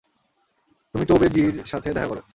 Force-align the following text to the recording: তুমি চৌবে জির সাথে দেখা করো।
তুমি 0.95 1.03
চৌবে 1.05 1.27
জির 1.29 1.53
সাথে 1.65 1.89
দেখা 1.93 2.07
করো। 2.07 2.21